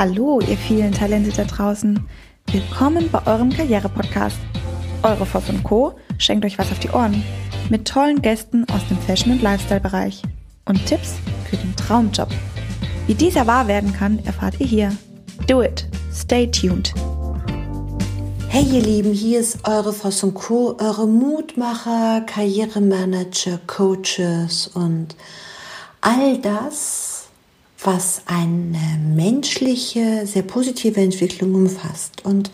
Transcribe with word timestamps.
Hallo, 0.00 0.38
ihr 0.38 0.56
vielen 0.56 0.92
Talente 0.92 1.32
da 1.32 1.42
draußen. 1.42 2.08
Willkommen 2.52 3.10
bei 3.10 3.26
eurem 3.26 3.50
Karriere-Podcast. 3.50 4.38
Eure 5.02 5.26
Voss 5.26 5.42
Co. 5.64 5.92
schenkt 6.18 6.44
euch 6.44 6.56
was 6.56 6.70
auf 6.70 6.78
die 6.78 6.90
Ohren. 6.90 7.24
Mit 7.68 7.88
tollen 7.88 8.22
Gästen 8.22 8.64
aus 8.70 8.86
dem 8.88 8.96
Fashion- 8.98 9.32
und 9.32 9.42
Lifestyle-Bereich. 9.42 10.22
Und 10.66 10.86
Tipps 10.86 11.14
für 11.50 11.56
den 11.56 11.74
Traumjob. 11.74 12.28
Wie 13.08 13.14
dieser 13.14 13.48
wahr 13.48 13.66
werden 13.66 13.92
kann, 13.92 14.20
erfahrt 14.24 14.60
ihr 14.60 14.68
hier. 14.68 14.96
Do 15.48 15.64
it. 15.64 15.88
Stay 16.14 16.48
tuned. 16.48 16.94
Hey 18.46 18.62
ihr 18.62 18.82
Lieben, 18.82 19.12
hier 19.12 19.40
ist 19.40 19.66
eure 19.66 19.92
Voss 19.92 20.24
Co., 20.32 20.76
eure 20.80 21.08
Mutmacher, 21.08 22.20
Karrieremanager, 22.20 23.58
Coaches 23.66 24.68
und 24.68 25.16
all 26.00 26.38
das, 26.38 27.07
was 27.82 28.22
eine 28.26 28.98
menschliche, 29.14 30.26
sehr 30.26 30.42
positive 30.42 31.00
Entwicklung 31.00 31.54
umfasst. 31.54 32.24
Und 32.24 32.50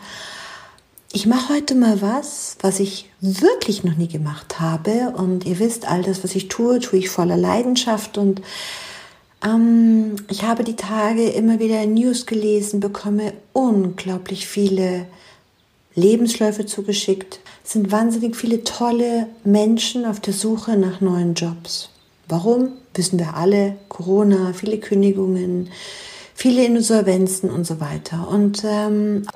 ich 1.13 1.27
mache 1.27 1.55
heute 1.55 1.75
mal 1.75 2.03
was, 2.03 2.57
was 2.61 2.81
ich 2.81 3.09
wirklich 3.21 3.85
noch 3.85 3.97
nie 3.97 4.09
gemacht 4.09 4.61
habe. 4.61 5.15
Und 5.17 5.47
ihr 5.47 5.59
wisst, 5.59 5.89
all 5.89 6.03
das, 6.03 6.25
was 6.25 6.35
ich 6.35 6.49
tue, 6.49 6.81
tue 6.81 6.99
ich 6.99 7.09
voller 7.09 7.37
Leidenschaft. 7.37 8.19
Und 8.19 8.43
ähm, 9.45 10.17
ich 10.29 10.43
habe 10.43 10.65
die 10.65 10.77
Tage 10.77 11.29
immer 11.29 11.59
wieder 11.59 11.87
News 11.87 12.27
gelesen, 12.27 12.81
bekomme 12.81 13.33
unglaublich 13.53 14.47
viele 14.47 15.07
Lebensläufe 15.95 16.67
zugeschickt. 16.67 17.41
Es 17.65 17.73
sind 17.73 17.93
wahnsinnig 17.93 18.37
viele 18.37 18.65
tolle 18.65 19.29
Menschen 19.45 20.05
auf 20.05 20.21
der 20.21 20.35
Suche 20.35 20.77
nach 20.77 21.01
neuen 21.01 21.35
Jobs. 21.35 21.91
Warum? 22.29 22.73
Wissen 22.95 23.19
wir 23.19 23.35
alle. 23.35 23.77
Corona, 23.89 24.53
viele 24.53 24.79
Kündigungen, 24.79 25.71
viele 26.35 26.65
Insolvenzen 26.65 27.51
und 27.51 27.67
so 27.67 27.81
weiter. 27.81 28.29
Und 28.29 28.63
ähm, 28.65 29.27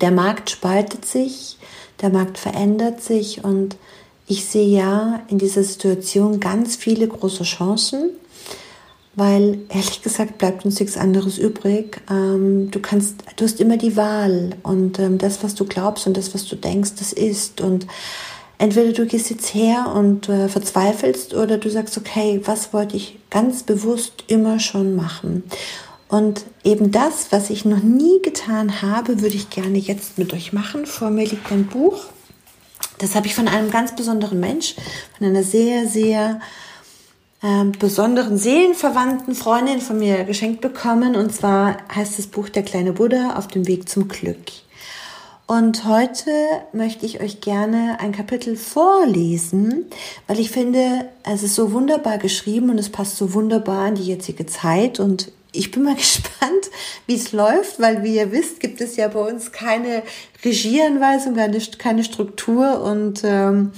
der 0.00 0.10
Markt 0.10 0.50
spaltet 0.50 1.04
sich, 1.04 1.58
der 2.00 2.10
Markt 2.10 2.38
verändert 2.38 3.02
sich 3.02 3.44
und 3.44 3.76
ich 4.26 4.46
sehe 4.46 4.66
ja 4.66 5.20
in 5.28 5.38
dieser 5.38 5.62
Situation 5.62 6.40
ganz 6.40 6.76
viele 6.76 7.06
große 7.06 7.44
Chancen, 7.44 8.10
weil 9.14 9.58
ehrlich 9.68 10.02
gesagt 10.02 10.38
bleibt 10.38 10.64
uns 10.64 10.80
nichts 10.80 10.96
anderes 10.96 11.38
übrig. 11.38 12.00
Ähm, 12.10 12.70
du 12.70 12.80
kannst, 12.80 13.16
du 13.36 13.44
hast 13.44 13.60
immer 13.60 13.76
die 13.76 13.96
Wahl 13.96 14.56
und 14.62 14.98
ähm, 14.98 15.18
das, 15.18 15.42
was 15.44 15.54
du 15.54 15.66
glaubst 15.66 16.06
und 16.06 16.16
das, 16.16 16.34
was 16.34 16.46
du 16.46 16.56
denkst, 16.56 16.92
das 16.98 17.12
ist 17.12 17.60
und 17.60 17.86
entweder 18.58 18.92
du 18.92 19.06
gehst 19.06 19.30
jetzt 19.30 19.54
her 19.54 19.92
und 19.94 20.28
äh, 20.28 20.48
verzweifelst 20.48 21.34
oder 21.34 21.58
du 21.58 21.70
sagst, 21.70 21.96
okay, 21.98 22.40
was 22.44 22.72
wollte 22.72 22.96
ich 22.96 23.18
ganz 23.30 23.62
bewusst 23.62 24.24
immer 24.28 24.60
schon 24.60 24.96
machen? 24.96 25.44
Und 26.08 26.44
eben 26.62 26.92
das, 26.92 27.28
was 27.30 27.50
ich 27.50 27.64
noch 27.64 27.82
nie 27.82 28.20
getan 28.22 28.82
habe, 28.82 29.20
würde 29.20 29.34
ich 29.34 29.50
gerne 29.50 29.78
jetzt 29.78 30.18
mit 30.18 30.32
euch 30.32 30.52
machen. 30.52 30.86
Vor 30.86 31.10
mir 31.10 31.26
liegt 31.26 31.50
ein 31.50 31.66
Buch. 31.66 32.04
Das 32.98 33.14
habe 33.14 33.26
ich 33.26 33.34
von 33.34 33.48
einem 33.48 33.70
ganz 33.70 33.96
besonderen 33.96 34.38
Mensch, 34.38 34.76
von 35.18 35.26
einer 35.26 35.42
sehr, 35.42 35.88
sehr 35.88 36.40
äh, 37.42 37.64
besonderen 37.78 38.38
seelenverwandten 38.38 39.34
Freundin 39.34 39.80
von 39.80 39.98
mir 39.98 40.24
geschenkt 40.24 40.60
bekommen. 40.60 41.16
Und 41.16 41.34
zwar 41.34 41.78
heißt 41.92 42.18
das 42.18 42.28
Buch 42.28 42.48
Der 42.48 42.62
kleine 42.62 42.92
Buddha 42.92 43.36
auf 43.36 43.48
dem 43.48 43.66
Weg 43.66 43.88
zum 43.88 44.06
Glück. 44.06 44.52
Und 45.46 45.84
heute 45.84 46.30
möchte 46.72 47.04
ich 47.04 47.20
euch 47.20 47.42
gerne 47.42 47.98
ein 48.00 48.12
Kapitel 48.12 48.56
vorlesen, 48.56 49.84
weil 50.26 50.40
ich 50.40 50.50
finde, 50.50 51.10
es 51.22 51.42
ist 51.42 51.54
so 51.54 51.72
wunderbar 51.72 52.16
geschrieben 52.16 52.70
und 52.70 52.78
es 52.78 52.88
passt 52.88 53.18
so 53.18 53.34
wunderbar 53.34 53.88
in 53.88 53.94
die 53.96 54.06
jetzige 54.06 54.46
Zeit. 54.46 55.00
Und 55.00 55.30
ich 55.52 55.70
bin 55.70 55.82
mal 55.82 55.94
gespannt, 55.96 56.70
wie 57.06 57.16
es 57.16 57.32
läuft, 57.32 57.78
weil 57.78 58.02
wie 58.02 58.16
ihr 58.16 58.32
wisst, 58.32 58.58
gibt 58.60 58.80
es 58.80 58.96
ja 58.96 59.08
bei 59.08 59.20
uns 59.20 59.52
keine 59.52 60.02
Regieanweisung, 60.42 61.34
keine, 61.34 62.04
Struktur. 62.04 62.80
Und 62.80 63.20
ähm, 63.22 63.72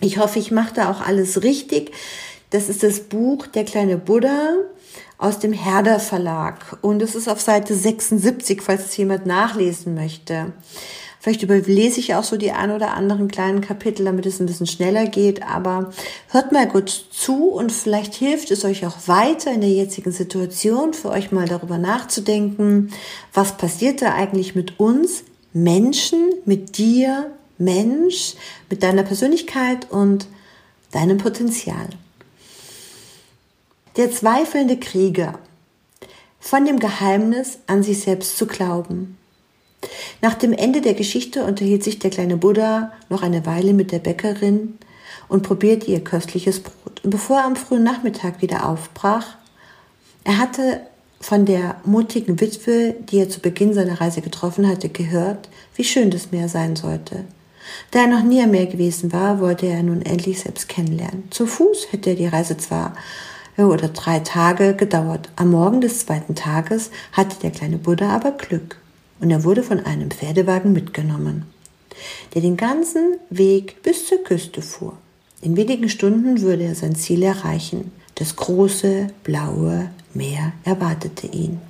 ich 0.00 0.18
hoffe, 0.18 0.38
ich 0.38 0.50
mache 0.50 0.74
da 0.74 0.90
auch 0.90 1.00
alles 1.00 1.42
richtig. 1.42 1.92
Das 2.50 2.68
ist 2.68 2.82
das 2.82 3.00
Buch 3.00 3.46
Der 3.46 3.64
kleine 3.64 3.96
Buddha 3.96 4.54
aus 5.18 5.38
dem 5.38 5.52
Herder 5.52 5.98
Verlag. 5.98 6.78
Und 6.82 7.02
es 7.02 7.14
ist 7.14 7.28
auf 7.28 7.40
Seite 7.40 7.74
76, 7.74 8.62
falls 8.62 8.86
es 8.86 8.96
jemand 8.96 9.26
nachlesen 9.26 9.94
möchte. 9.94 10.52
Vielleicht 11.26 11.42
überlese 11.42 11.98
ich 11.98 12.14
auch 12.14 12.22
so 12.22 12.36
die 12.36 12.52
ein 12.52 12.70
oder 12.70 12.92
anderen 12.92 13.26
kleinen 13.26 13.60
Kapitel, 13.60 14.04
damit 14.04 14.26
es 14.26 14.38
ein 14.38 14.46
bisschen 14.46 14.68
schneller 14.68 15.06
geht. 15.06 15.42
Aber 15.42 15.90
hört 16.30 16.52
mal 16.52 16.68
gut 16.68 16.88
zu 16.88 17.48
und 17.48 17.72
vielleicht 17.72 18.14
hilft 18.14 18.52
es 18.52 18.64
euch 18.64 18.86
auch 18.86 18.96
weiter 19.06 19.52
in 19.52 19.60
der 19.60 19.70
jetzigen 19.70 20.12
Situation, 20.12 20.94
für 20.94 21.10
euch 21.10 21.32
mal 21.32 21.48
darüber 21.48 21.78
nachzudenken, 21.78 22.92
was 23.34 23.56
passiert 23.56 24.02
da 24.02 24.14
eigentlich 24.14 24.54
mit 24.54 24.78
uns 24.78 25.24
Menschen, 25.52 26.30
mit 26.44 26.78
dir, 26.78 27.32
Mensch, 27.58 28.34
mit 28.70 28.84
deiner 28.84 29.02
Persönlichkeit 29.02 29.90
und 29.90 30.28
deinem 30.92 31.18
Potenzial. 31.18 31.88
Der 33.96 34.10
zweifelnde 34.10 34.76
Krieger. 34.76 35.38
Von 36.38 36.66
dem 36.66 36.78
Geheimnis 36.78 37.60
an 37.66 37.82
sich 37.82 38.00
selbst 38.00 38.36
zu 38.36 38.46
glauben. 38.46 39.16
Nach 40.20 40.34
dem 40.34 40.52
Ende 40.52 40.82
der 40.82 40.92
Geschichte 40.92 41.44
unterhielt 41.44 41.82
sich 41.82 41.98
der 41.98 42.10
kleine 42.10 42.36
Buddha 42.36 42.92
noch 43.08 43.22
eine 43.22 43.46
Weile 43.46 43.72
mit 43.72 43.92
der 43.92 43.98
Bäckerin 44.00 44.76
und 45.28 45.42
probierte 45.44 45.90
ihr 45.90 46.04
köstliches 46.04 46.60
Brot. 46.60 47.02
Und 47.04 47.10
bevor 47.10 47.38
er 47.38 47.46
am 47.46 47.56
frühen 47.56 47.84
Nachmittag 47.84 48.42
wieder 48.42 48.68
aufbrach, 48.68 49.36
er 50.24 50.36
hatte 50.36 50.82
von 51.18 51.46
der 51.46 51.76
mutigen 51.86 52.38
Witwe, 52.38 52.94
die 53.00 53.20
er 53.20 53.30
zu 53.30 53.40
Beginn 53.40 53.72
seiner 53.72 53.98
Reise 53.98 54.20
getroffen 54.20 54.68
hatte, 54.68 54.90
gehört, 54.90 55.48
wie 55.74 55.84
schön 55.84 56.10
das 56.10 56.32
Meer 56.32 56.50
sein 56.50 56.76
sollte. 56.76 57.24
Da 57.92 58.00
er 58.00 58.08
noch 58.08 58.22
nie 58.22 58.42
am 58.42 58.50
Meer 58.50 58.66
gewesen 58.66 59.12
war, 59.14 59.40
wollte 59.40 59.66
er 59.66 59.82
nun 59.82 60.02
endlich 60.02 60.40
selbst 60.40 60.68
kennenlernen. 60.68 61.24
Zu 61.30 61.46
Fuß 61.46 61.92
hätte 61.92 62.10
er 62.10 62.16
die 62.16 62.26
Reise 62.26 62.58
zwar 62.58 62.94
oder 63.64 63.88
drei 63.88 64.20
Tage 64.20 64.74
gedauert. 64.74 65.30
Am 65.36 65.50
Morgen 65.50 65.80
des 65.80 66.00
zweiten 66.00 66.34
Tages 66.34 66.90
hatte 67.12 67.40
der 67.40 67.50
kleine 67.50 67.78
Buddha 67.78 68.14
aber 68.14 68.32
Glück 68.32 68.78
und 69.20 69.30
er 69.30 69.44
wurde 69.44 69.62
von 69.62 69.80
einem 69.80 70.10
Pferdewagen 70.10 70.72
mitgenommen, 70.72 71.46
der 72.34 72.42
den 72.42 72.56
ganzen 72.56 73.16
Weg 73.30 73.82
bis 73.82 74.06
zur 74.06 74.22
Küste 74.22 74.60
fuhr. 74.60 74.98
In 75.40 75.56
wenigen 75.56 75.88
Stunden 75.88 76.40
würde 76.42 76.64
er 76.64 76.74
sein 76.74 76.94
Ziel 76.94 77.22
erreichen. 77.22 77.92
Das 78.14 78.36
große, 78.36 79.08
blaue 79.22 79.90
Meer 80.14 80.52
erwartete 80.64 81.26
ihn. 81.26 81.60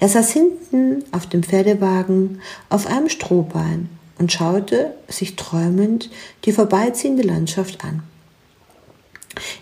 Er 0.00 0.08
saß 0.08 0.30
hinten 0.32 1.04
auf 1.12 1.26
dem 1.26 1.42
Pferdewagen 1.42 2.40
auf 2.68 2.86
einem 2.86 3.08
Strohbein 3.08 3.88
und 4.18 4.32
schaute 4.32 4.94
sich 5.08 5.36
träumend 5.36 6.10
die 6.44 6.52
vorbeiziehende 6.52 7.22
Landschaft 7.22 7.84
an. 7.84 8.02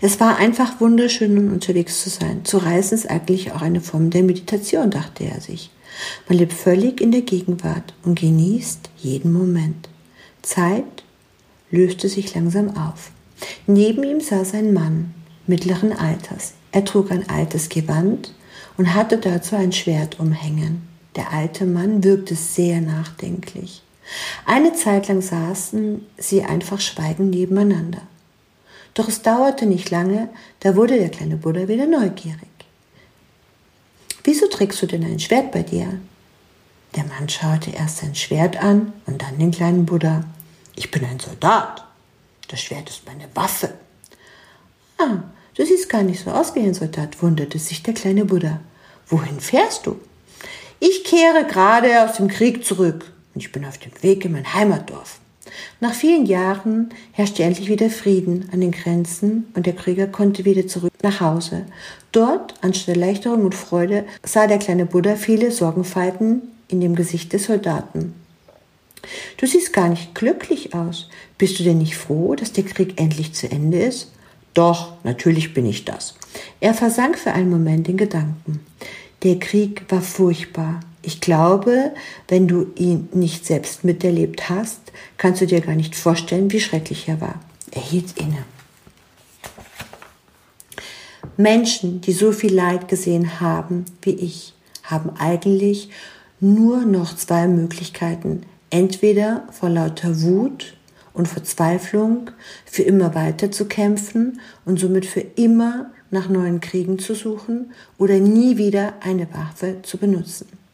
Es 0.00 0.20
war 0.20 0.36
einfach 0.36 0.80
wunderschön, 0.80 1.36
um 1.38 1.52
unterwegs 1.52 2.02
zu 2.02 2.10
sein. 2.10 2.44
Zu 2.44 2.58
reisen 2.58 2.94
ist 2.94 3.10
eigentlich 3.10 3.52
auch 3.52 3.62
eine 3.62 3.80
Form 3.80 4.10
der 4.10 4.22
Meditation, 4.22 4.90
dachte 4.90 5.24
er 5.24 5.40
sich. 5.40 5.70
Man 6.28 6.38
lebt 6.38 6.52
völlig 6.52 7.00
in 7.00 7.10
der 7.10 7.22
Gegenwart 7.22 7.94
und 8.04 8.18
genießt 8.18 8.90
jeden 8.98 9.32
Moment. 9.32 9.88
Zeit 10.42 10.84
löste 11.70 12.08
sich 12.08 12.34
langsam 12.34 12.76
auf. 12.76 13.10
Neben 13.66 14.02
ihm 14.04 14.20
saß 14.20 14.54
ein 14.54 14.72
Mann 14.72 15.14
mittleren 15.46 15.92
Alters. 15.92 16.54
Er 16.72 16.84
trug 16.84 17.10
ein 17.10 17.28
altes 17.28 17.68
Gewand 17.68 18.34
und 18.76 18.94
hatte 18.94 19.18
dazu 19.18 19.56
ein 19.56 19.72
Schwert 19.72 20.20
umhängen. 20.20 20.82
Der 21.14 21.32
alte 21.32 21.64
Mann 21.64 22.04
wirkte 22.04 22.34
sehr 22.34 22.80
nachdenklich. 22.80 23.82
Eine 24.44 24.74
Zeit 24.74 25.08
lang 25.08 25.22
saßen 25.22 26.04
sie 26.18 26.42
einfach 26.44 26.80
schweigend 26.80 27.30
nebeneinander. 27.30 28.02
Doch 28.96 29.08
es 29.08 29.20
dauerte 29.20 29.66
nicht 29.66 29.90
lange, 29.90 30.30
da 30.60 30.74
wurde 30.74 30.98
der 30.98 31.10
kleine 31.10 31.36
Buddha 31.36 31.68
wieder 31.68 31.86
neugierig. 31.86 32.48
Wieso 34.24 34.48
trägst 34.48 34.80
du 34.80 34.86
denn 34.86 35.04
ein 35.04 35.20
Schwert 35.20 35.52
bei 35.52 35.62
dir? 35.62 36.00
Der 36.94 37.04
Mann 37.04 37.28
schaute 37.28 37.70
erst 37.72 37.98
sein 37.98 38.14
Schwert 38.14 38.56
an 38.56 38.94
und 39.04 39.20
dann 39.20 39.38
den 39.38 39.50
kleinen 39.50 39.84
Buddha. 39.84 40.24
Ich 40.76 40.90
bin 40.90 41.04
ein 41.04 41.20
Soldat. 41.20 41.84
Das 42.48 42.62
Schwert 42.62 42.88
ist 42.88 43.04
meine 43.04 43.28
Waffe. 43.34 43.74
Ah, 44.96 45.24
du 45.54 45.66
siehst 45.66 45.90
gar 45.90 46.02
nicht 46.02 46.24
so 46.24 46.30
aus 46.30 46.54
wie 46.54 46.60
ein 46.60 46.72
Soldat, 46.72 47.22
wunderte 47.22 47.58
sich 47.58 47.82
der 47.82 47.92
kleine 47.92 48.24
Buddha. 48.24 48.60
Wohin 49.08 49.40
fährst 49.40 49.84
du? 49.84 50.00
Ich 50.80 51.04
kehre 51.04 51.44
gerade 51.44 52.02
aus 52.02 52.16
dem 52.16 52.28
Krieg 52.28 52.64
zurück 52.64 53.12
und 53.34 53.42
ich 53.42 53.52
bin 53.52 53.66
auf 53.66 53.76
dem 53.76 53.92
Weg 54.02 54.24
in 54.24 54.32
mein 54.32 54.54
Heimatdorf. 54.54 55.20
Nach 55.80 55.94
vielen 55.94 56.26
Jahren 56.26 56.90
herrschte 57.12 57.42
endlich 57.42 57.68
wieder 57.68 57.90
Frieden 57.90 58.48
an 58.52 58.60
den 58.60 58.72
Grenzen 58.72 59.46
und 59.54 59.66
der 59.66 59.74
Krieger 59.74 60.06
konnte 60.06 60.44
wieder 60.44 60.66
zurück 60.66 60.92
nach 61.02 61.20
Hause. 61.20 61.66
Dort, 62.12 62.54
anstatt 62.62 62.96
Erleichterung 62.96 63.44
und 63.44 63.54
Freude, 63.54 64.04
sah 64.24 64.46
der 64.46 64.58
kleine 64.58 64.86
Buddha 64.86 65.16
viele 65.16 65.50
Sorgenfalten 65.50 66.42
in 66.68 66.80
dem 66.80 66.94
Gesicht 66.94 67.32
des 67.32 67.44
Soldaten. 67.44 68.14
Du 69.36 69.46
siehst 69.46 69.72
gar 69.72 69.88
nicht 69.88 70.14
glücklich 70.14 70.74
aus. 70.74 71.08
Bist 71.38 71.58
du 71.58 71.64
denn 71.64 71.78
nicht 71.78 71.96
froh, 71.96 72.34
dass 72.34 72.52
der 72.52 72.64
Krieg 72.64 73.00
endlich 73.00 73.34
zu 73.34 73.50
Ende 73.50 73.78
ist? 73.78 74.12
Doch, 74.54 74.94
natürlich 75.04 75.54
bin 75.54 75.66
ich 75.66 75.84
das. 75.84 76.14
Er 76.60 76.74
versank 76.74 77.18
für 77.18 77.32
einen 77.32 77.50
Moment 77.50 77.88
in 77.88 77.96
Gedanken. 77.96 78.60
Der 79.22 79.38
Krieg 79.38 79.84
war 79.88 80.00
furchtbar. 80.00 80.80
Ich 81.06 81.20
glaube, 81.20 81.92
wenn 82.26 82.48
du 82.48 82.66
ihn 82.74 83.08
nicht 83.12 83.46
selbst 83.46 83.84
miterlebt 83.84 84.50
hast, 84.50 84.80
kannst 85.18 85.40
du 85.40 85.46
dir 85.46 85.60
gar 85.60 85.76
nicht 85.76 85.94
vorstellen, 85.94 86.50
wie 86.50 86.58
schrecklich 86.58 87.06
er 87.06 87.20
war. 87.20 87.40
Er 87.70 87.80
hielt 87.80 88.18
inne. 88.18 88.44
Menschen, 91.36 92.00
die 92.00 92.12
so 92.12 92.32
viel 92.32 92.52
Leid 92.52 92.88
gesehen 92.88 93.38
haben 93.40 93.84
wie 94.02 94.14
ich, 94.14 94.54
haben 94.82 95.10
eigentlich 95.16 95.90
nur 96.40 96.80
noch 96.84 97.14
zwei 97.14 97.46
Möglichkeiten. 97.46 98.42
Entweder 98.70 99.46
vor 99.52 99.68
lauter 99.68 100.22
Wut 100.22 100.74
und 101.12 101.28
Verzweiflung 101.28 102.32
für 102.64 102.82
immer 102.82 103.14
weiter 103.14 103.52
zu 103.52 103.66
kämpfen 103.66 104.40
und 104.64 104.80
somit 104.80 105.06
für 105.06 105.20
immer 105.20 105.92
nach 106.10 106.28
neuen 106.28 106.60
Kriegen 106.60 106.98
zu 106.98 107.14
suchen 107.14 107.70
oder 107.96 108.18
nie 108.18 108.56
wieder 108.56 108.94
eine 109.02 109.32
Waffe 109.32 109.76
zu 109.82 109.98
benutzen. 109.98 110.65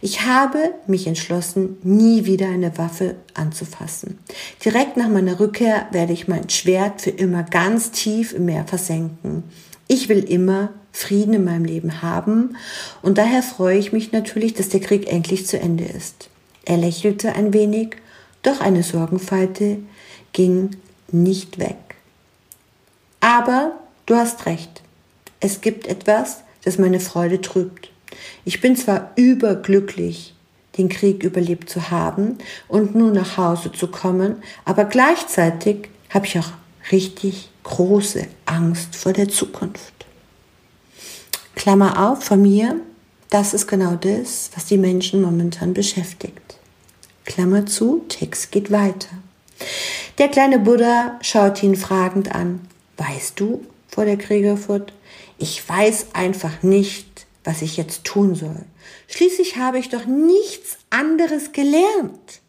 Ich 0.00 0.22
habe 0.22 0.74
mich 0.86 1.06
entschlossen, 1.06 1.76
nie 1.82 2.24
wieder 2.24 2.48
eine 2.48 2.76
Waffe 2.78 3.16
anzufassen. 3.34 4.18
Direkt 4.64 4.96
nach 4.96 5.08
meiner 5.08 5.38
Rückkehr 5.38 5.86
werde 5.92 6.12
ich 6.12 6.28
mein 6.28 6.48
Schwert 6.48 7.02
für 7.02 7.10
immer 7.10 7.42
ganz 7.42 7.90
tief 7.90 8.32
im 8.32 8.46
Meer 8.46 8.64
versenken. 8.66 9.44
Ich 9.86 10.08
will 10.08 10.24
immer 10.24 10.70
Frieden 10.92 11.34
in 11.34 11.44
meinem 11.44 11.64
Leben 11.64 12.02
haben 12.02 12.56
und 13.02 13.18
daher 13.18 13.42
freue 13.42 13.78
ich 13.78 13.92
mich 13.92 14.12
natürlich, 14.12 14.54
dass 14.54 14.68
der 14.68 14.80
Krieg 14.80 15.10
endlich 15.12 15.46
zu 15.46 15.58
Ende 15.60 15.84
ist. 15.84 16.30
Er 16.64 16.76
lächelte 16.76 17.34
ein 17.34 17.52
wenig, 17.52 17.96
doch 18.42 18.60
eine 18.60 18.82
Sorgenfalte 18.82 19.78
ging 20.32 20.70
nicht 21.12 21.58
weg. 21.58 21.76
Aber 23.20 23.72
du 24.06 24.16
hast 24.16 24.46
recht. 24.46 24.82
Es 25.40 25.60
gibt 25.60 25.86
etwas, 25.86 26.42
das 26.64 26.78
meine 26.78 27.00
Freude 27.00 27.40
trübt. 27.40 27.90
Ich 28.44 28.60
bin 28.60 28.76
zwar 28.76 29.12
überglücklich, 29.16 30.34
den 30.78 30.88
Krieg 30.88 31.22
überlebt 31.22 31.68
zu 31.68 31.90
haben 31.90 32.38
und 32.68 32.94
nun 32.94 33.12
nach 33.12 33.36
Hause 33.36 33.72
zu 33.72 33.88
kommen, 33.88 34.36
aber 34.64 34.84
gleichzeitig 34.84 35.88
habe 36.10 36.26
ich 36.26 36.38
auch 36.38 36.52
richtig 36.92 37.50
große 37.62 38.26
Angst 38.46 38.96
vor 38.96 39.12
der 39.12 39.28
Zukunft. 39.28 39.92
Klammer 41.54 42.10
auf 42.10 42.24
von 42.24 42.40
mir, 42.40 42.76
das 43.28 43.54
ist 43.54 43.66
genau 43.66 43.94
das, 43.96 44.50
was 44.54 44.66
die 44.66 44.78
Menschen 44.78 45.22
momentan 45.22 45.74
beschäftigt. 45.74 46.56
Klammer 47.24 47.66
zu, 47.66 48.04
Text 48.08 48.50
geht 48.50 48.70
weiter. 48.70 49.10
Der 50.18 50.28
kleine 50.28 50.58
Buddha 50.58 51.18
schaut 51.20 51.62
ihn 51.62 51.76
fragend 51.76 52.34
an. 52.34 52.60
Weißt 52.96 53.38
du, 53.38 53.64
vor 53.88 54.04
der 54.04 54.16
Krieger 54.16 54.56
fort, 54.56 54.92
ich 55.38 55.66
weiß 55.68 56.08
einfach 56.12 56.62
nicht, 56.62 57.26
was 57.44 57.62
ich 57.62 57.76
jetzt 57.76 58.04
tun 58.04 58.34
soll. 58.34 58.64
Schließlich 59.08 59.56
habe 59.56 59.78
ich 59.78 59.88
doch 59.88 60.06
nichts 60.06 60.78
anderes 60.90 61.52
gelernt, 61.52 62.40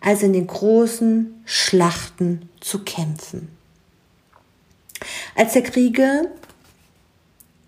als 0.00 0.22
in 0.22 0.32
den 0.32 0.46
großen 0.46 1.42
Schlachten 1.44 2.48
zu 2.60 2.80
kämpfen. 2.84 3.48
Als 5.34 5.52
der 5.52 5.62
Krieger 5.62 6.24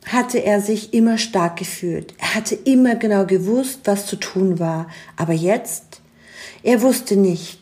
hatte 0.06 0.38
er 0.38 0.60
sich 0.60 0.92
immer 0.92 1.18
stark 1.18 1.56
gefühlt. 1.56 2.14
Er 2.18 2.34
hatte 2.34 2.54
immer 2.54 2.96
genau 2.96 3.26
gewusst, 3.26 3.80
was 3.84 4.06
zu 4.06 4.16
tun 4.16 4.58
war. 4.58 4.88
Aber 5.16 5.32
jetzt, 5.32 6.00
er 6.62 6.82
wusste 6.82 7.16
nicht, 7.16 7.60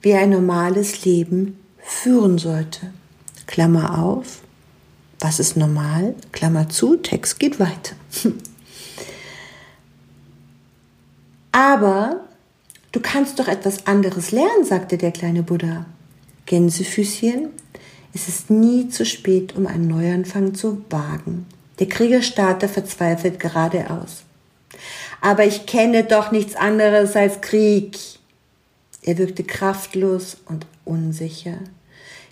wie 0.00 0.10
er 0.10 0.20
ein 0.22 0.30
normales 0.30 1.04
Leben 1.04 1.58
führen 1.78 2.38
sollte. 2.38 2.92
Klammer 3.46 4.02
auf. 4.02 4.41
Was 5.22 5.38
ist 5.38 5.56
normal? 5.56 6.16
Klammer 6.32 6.68
zu. 6.68 6.96
Text 6.96 7.38
geht 7.38 7.60
weiter. 7.60 7.94
Aber 11.52 12.22
du 12.90 12.98
kannst 12.98 13.38
doch 13.38 13.46
etwas 13.46 13.86
anderes 13.86 14.32
lernen, 14.32 14.64
sagte 14.64 14.98
der 14.98 15.12
kleine 15.12 15.44
Buddha. 15.44 15.86
Gänsefüßchen, 16.46 17.50
es 18.12 18.26
ist 18.26 18.50
nie 18.50 18.88
zu 18.88 19.06
spät, 19.06 19.54
um 19.54 19.68
einen 19.68 19.86
Neuanfang 19.86 20.56
zu 20.56 20.84
wagen. 20.90 21.46
Der 21.78 21.88
Kriegerstarter 21.88 22.68
verzweifelt 22.68 23.38
geradeaus. 23.38 24.24
Aber 25.20 25.44
ich 25.44 25.66
kenne 25.66 26.02
doch 26.02 26.32
nichts 26.32 26.56
anderes 26.56 27.14
als 27.14 27.40
Krieg. 27.40 27.96
Er 29.02 29.18
wirkte 29.18 29.44
kraftlos 29.44 30.38
und 30.46 30.66
unsicher. 30.84 31.58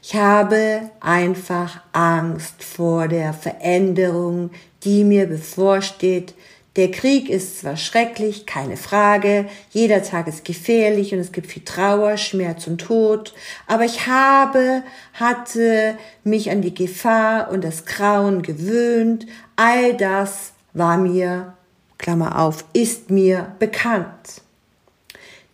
Ich 0.03 0.15
habe 0.15 0.91
einfach 1.01 1.83
Angst 1.93 2.65
vor 2.65 3.07
der 3.07 3.35
Veränderung, 3.35 4.51
die 4.83 5.05
mir 5.05 5.27
bevorsteht, 5.27 6.35
der 6.77 6.93
Krieg 6.93 7.29
ist 7.29 7.61
zwar 7.61 7.77
schrecklich, 7.77 8.47
keine 8.47 8.77
Frage, 8.77 9.47
jeder 9.71 10.03
Tag 10.05 10.29
ist 10.29 10.45
gefährlich 10.45 11.13
und 11.13 11.19
es 11.19 11.33
gibt 11.33 11.49
viel 11.49 11.65
Trauer, 11.65 12.17
Schmerz 12.17 12.69
und 12.69 12.81
Tod, 12.81 13.35
aber 13.67 13.85
ich 13.85 14.07
habe, 14.07 14.85
hatte 15.13 15.99
mich 16.23 16.51
an 16.51 16.63
die 16.63 16.73
Gefahr 16.73 17.51
und 17.51 17.65
das 17.65 17.87
Grauen 17.87 18.43
gewöhnt, 18.43 19.27
all 19.57 19.97
das 19.97 20.53
war 20.73 20.97
mir, 20.97 21.55
Klammer 21.99 22.39
auf, 22.39 22.65
ist 22.73 23.11
mir 23.11 23.55
bekannt. 23.59 24.41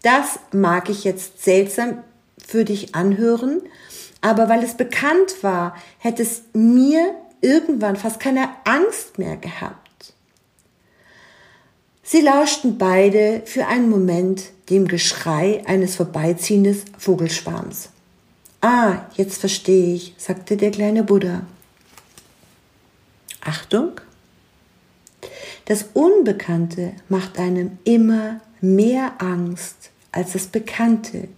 Das 0.03 0.39
mag 0.53 0.91
ich 0.91 1.03
jetzt 1.03 1.43
seltsam 1.43 2.05
für 2.47 2.65
dich 2.65 2.95
anhören, 2.95 3.63
aber 4.21 4.49
weil 4.49 4.63
es 4.63 4.75
bekannt 4.75 5.43
war, 5.43 5.77
hätte 5.99 6.23
es 6.23 6.43
mir 6.53 7.15
irgendwann 7.41 7.97
fast 7.97 8.21
keine 8.21 8.49
Angst 8.65 9.19
mehr 9.19 9.37
gehabt. 9.37 10.15
Sie 12.03 12.21
lauschten 12.21 12.79
beide 12.79 13.43
für 13.47 13.67
einen 13.67 13.91
Moment 13.91 14.45
dem 14.71 14.87
Geschrei 14.87 15.63
eines 15.67 15.97
vorbeiziehenden 15.97 16.81
Vogelschwarms. 16.99 17.89
Ah, 18.61 19.07
jetzt 19.15 19.39
verstehe 19.39 19.95
ich, 19.95 20.15
sagte 20.17 20.57
der 20.57 20.71
kleine 20.71 21.03
Buddha. 21.03 21.43
Achtung! 23.41 24.01
Das 25.67 25.87
Unbekannte 25.95 26.93
macht 27.09 27.39
einem 27.39 27.79
immer 27.85 28.41
mehr 28.61 29.15
Angst 29.19 29.91
als 30.13 30.33
das 30.33 30.47
Bekannte 30.47 31.29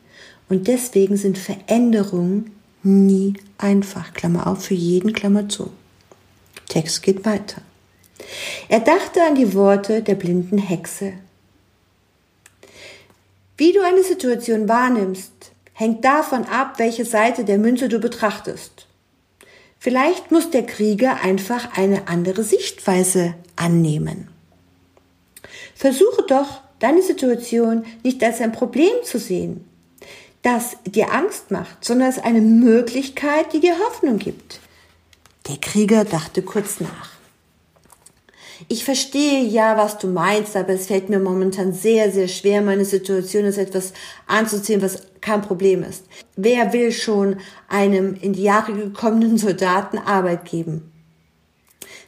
und 0.49 0.69
deswegen 0.69 1.17
sind 1.17 1.39
Veränderungen 1.39 2.58
nie 2.83 3.35
einfach. 3.59 4.13
Klammer 4.15 4.47
auf 4.47 4.65
für 4.65 4.75
jeden 4.75 5.13
Klammer 5.13 5.49
zu. 5.49 5.71
Text 6.69 7.03
geht 7.03 7.25
weiter. 7.25 7.63
Er 8.69 8.81
dachte 8.81 9.23
an 9.23 9.35
die 9.35 9.55
Worte 9.55 10.03
der 10.03 10.15
blinden 10.15 10.59
Hexe. 10.59 11.15
Wie 13.57 13.73
du 13.73 13.83
eine 13.85 14.05
Situation 14.05 14.69
wahrnimmst, 14.69 15.33
hängt 15.73 16.05
davon 16.05 16.45
ab, 16.45 16.75
welche 16.79 17.05
Seite 17.05 17.45
der 17.45 17.59
Münze 17.59 17.89
du 17.89 17.99
betrachtest. 17.99 18.87
Vielleicht 19.79 20.31
muss 20.31 20.51
der 20.51 20.67
Krieger 20.67 21.23
einfach 21.23 21.77
eine 21.77 22.09
andere 22.09 22.43
Sichtweise 22.43 23.35
annehmen. 23.57 24.29
Versuche 25.75 26.25
doch, 26.27 26.61
deine 26.81 27.03
Situation 27.03 27.85
nicht 28.03 28.23
als 28.23 28.41
ein 28.41 28.53
Problem 28.53 28.93
zu 29.05 29.19
sehen, 29.19 29.68
das 30.43 30.77
dir 30.87 31.13
Angst 31.13 31.51
macht, 31.51 31.85
sondern 31.85 32.09
als 32.09 32.19
eine 32.19 32.41
Möglichkeit, 32.41 33.53
die 33.53 33.61
dir 33.61 33.79
Hoffnung 33.79 34.19
gibt. 34.19 34.61
Der 35.49 35.57
Krieger 35.57 36.05
dachte 36.05 36.43
kurz 36.43 36.81
nach. 36.81 37.19
Ich 38.67 38.85
verstehe 38.85 39.45
ja, 39.45 39.77
was 39.77 39.99
du 39.99 40.09
meinst, 40.09 40.57
aber 40.57 40.71
es 40.71 40.89
fällt 40.89 41.09
mir 41.09 41.21
momentan 41.21 41.73
sehr, 41.73 42.11
sehr 42.11 42.27
schwer, 42.27 42.61
meine 42.61 42.85
Situation 42.85 43.45
als 43.45 43.57
etwas 43.57 43.93
anzuziehen, 44.27 44.83
was 44.83 45.03
kein 45.21 45.43
Problem 45.43 45.85
ist. 45.85 46.05
Wer 46.35 46.73
will 46.73 46.91
schon 46.91 47.37
einem 47.69 48.15
in 48.15 48.33
die 48.33 48.43
Jahre 48.43 48.73
gekommenen 48.75 49.39
Soldaten 49.39 49.99
Arbeit 49.99 50.45
geben? 50.45 50.93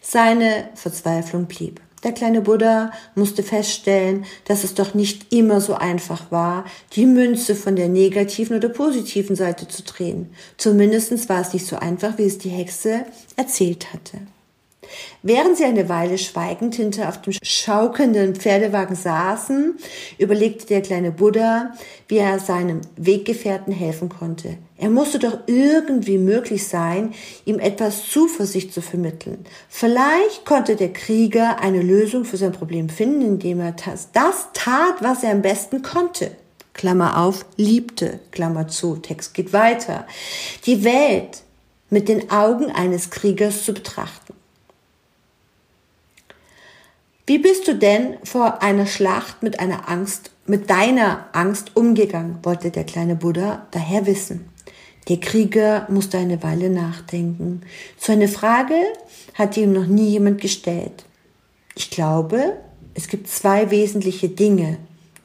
Seine 0.01 0.71
Verzweiflung 0.75 1.47
blieb. 1.47 1.81
Der 2.03 2.13
kleine 2.13 2.41
Buddha 2.41 2.93
musste 3.15 3.43
feststellen, 3.43 4.25
dass 4.47 4.65
es 4.65 4.75
doch 4.75 4.95
nicht 4.95 5.33
immer 5.33 5.61
so 5.61 5.75
einfach 5.75 6.31
war, 6.31 6.65
die 6.95 7.07
Münze 7.07 7.55
von 7.55 7.77
der 7.77 7.89
negativen 7.89 8.57
oder 8.57 8.71
positiven 8.71 9.37
Seite 9.37 9.69
zu 9.69 9.83
drehen. 9.83 10.31
Zumindest 10.57 11.29
war 11.29 11.41
es 11.41 11.53
nicht 11.53 11.67
so 11.67 11.77
einfach, 11.77 12.17
wie 12.17 12.25
es 12.25 12.39
die 12.39 12.49
Hexe 12.49 13.05
erzählt 13.37 13.93
hatte. 13.93 14.19
Während 15.23 15.57
sie 15.57 15.65
eine 15.65 15.89
Weile 15.89 16.19
schweigend 16.19 16.75
hinter 16.75 17.09
auf 17.09 17.21
dem 17.21 17.35
schaukelnden 17.43 18.35
Pferdewagen 18.35 18.97
saßen, 18.97 19.79
überlegte 20.19 20.67
der 20.67 20.83
kleine 20.83 21.11
Buddha, 21.11 21.73
wie 22.09 22.19
er 22.19 22.39
seinem 22.39 22.81
Weggefährten 22.97 23.73
helfen 23.73 24.09
konnte. 24.09 24.57
Er 24.77 24.89
musste 24.89 25.19
doch 25.19 25.41
irgendwie 25.47 26.17
möglich 26.17 26.67
sein, 26.67 27.13
ihm 27.45 27.59
etwas 27.59 28.09
Zuversicht 28.09 28.73
zu 28.73 28.81
vermitteln. 28.81 29.45
Vielleicht 29.69 30.47
konnte 30.47 30.75
der 30.75 30.93
Krieger 30.93 31.61
eine 31.61 31.83
Lösung 31.83 32.25
für 32.25 32.39
sein 32.39 32.53
Problem 32.53 32.89
finden, 32.89 33.21
indem 33.21 33.61
er 33.61 33.75
das, 34.13 34.49
tat, 34.55 34.95
was 35.01 35.23
er 35.23 35.33
am 35.33 35.43
besten 35.43 35.83
konnte. 35.83 36.31
Klammer 36.73 37.19
auf, 37.19 37.45
liebte, 37.57 38.21
Klammer 38.31 38.69
zu, 38.69 38.97
Text 38.97 39.35
geht 39.35 39.53
weiter. 39.53 40.07
Die 40.65 40.83
Welt 40.83 41.43
mit 41.91 42.09
den 42.09 42.31
Augen 42.31 42.71
eines 42.71 43.11
Kriegers 43.11 43.65
zu 43.65 43.75
betrachten. 43.75 44.33
Wie 47.31 47.39
bist 47.39 47.69
du 47.69 47.77
denn 47.77 48.17
vor 48.25 48.61
einer 48.61 48.87
Schlacht 48.87 49.45
mit 49.45 49.61
einer 49.61 49.89
Angst, 49.89 50.33
mit 50.47 50.69
deiner 50.69 51.27
Angst 51.31 51.77
umgegangen, 51.77 52.41
wollte 52.43 52.73
der 52.73 52.83
kleine 52.83 53.15
Buddha 53.15 53.69
daher 53.71 54.05
wissen. 54.07 54.49
Der 55.09 55.21
Krieger 55.21 55.87
musste 55.89 56.19
eine 56.19 56.43
Weile 56.43 56.71
nachdenken. 56.71 57.63
So 57.97 58.11
eine 58.11 58.27
Frage 58.27 58.75
hat 59.35 59.57
ihm 59.57 59.73
noch 59.73 59.87
nie 59.87 60.09
jemand 60.09 60.41
gestellt. 60.41 61.05
Ich 61.77 61.91
glaube, 61.91 62.57
es 62.95 63.07
gibt 63.07 63.29
zwei 63.29 63.71
wesentliche 63.71 64.29
Dinge, 64.29 64.79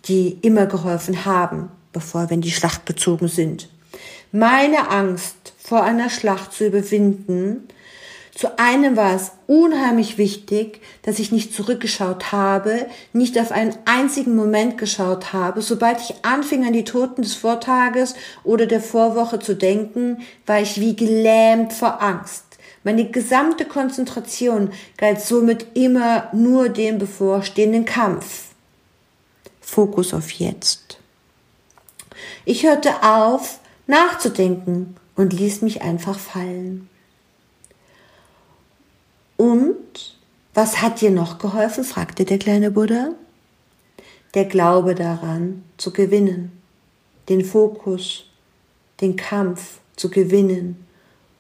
die 0.08 0.38
immer 0.44 0.68
geholfen 0.68 1.26
haben, 1.26 1.72
bevor 1.92 2.30
wir 2.30 2.36
in 2.36 2.42
die 2.42 2.52
Schlacht 2.52 2.86
gezogen 2.86 3.30
sind. 3.30 3.68
Meine 4.32 4.92
Angst 4.92 5.54
vor 5.58 5.82
einer 5.82 6.12
Schlacht 6.12 6.54
zu 6.54 6.68
überwinden 6.68 7.68
zu 8.36 8.60
einem 8.60 8.98
war 8.98 9.16
es 9.16 9.32
unheimlich 9.48 10.18
wichtig, 10.18 10.82
dass 11.04 11.20
ich 11.20 11.32
nicht 11.32 11.54
zurückgeschaut 11.54 12.34
habe, 12.34 12.88
nicht 13.14 13.40
auf 13.40 13.54
einen 13.54 13.74
einzigen 13.86 14.36
Moment 14.36 14.78
geschaut 14.78 15.32
habe. 15.32 15.62
Sobald 15.62 16.02
ich 16.02 16.16
anfing, 16.26 16.66
an 16.66 16.74
die 16.74 16.84
Toten 16.84 17.22
des 17.22 17.34
Vortages 17.34 18.14
oder 18.44 18.66
der 18.66 18.82
Vorwoche 18.82 19.40
zu 19.40 19.56
denken, 19.56 20.22
war 20.46 20.60
ich 20.60 20.82
wie 20.82 20.98
gelähmt 20.98 21.72
vor 21.72 22.02
Angst. 22.02 22.44
Meine 22.84 23.10
gesamte 23.10 23.64
Konzentration 23.64 24.74
galt 24.98 25.22
somit 25.22 25.68
immer 25.74 26.28
nur 26.34 26.68
dem 26.68 26.98
bevorstehenden 26.98 27.86
Kampf. 27.86 28.50
Fokus 29.62 30.14
auf 30.14 30.30
jetzt. 30.32 31.00
Ich 32.44 32.66
hörte 32.66 33.02
auf, 33.02 33.60
nachzudenken 33.88 34.98
und 35.16 35.32
ließ 35.32 35.62
mich 35.62 35.84
einfach 35.84 36.20
fallen. 36.20 36.90
Und 39.38 39.76
was 40.54 40.82
hat 40.82 41.02
dir 41.02 41.12
noch 41.12 41.38
geholfen? 41.38 41.84
fragte 41.84 42.26
der 42.26 42.40
kleine 42.40 42.72
Buddha. 42.72 43.10
Der 44.34 44.46
Glaube 44.46 44.96
daran 44.96 45.64
zu 45.78 45.92
gewinnen, 45.92 46.52
den 47.30 47.44
Fokus, 47.44 48.26
den 49.02 49.16
Kampf 49.16 49.80
zu 49.96 50.10
gewinnen 50.10 50.86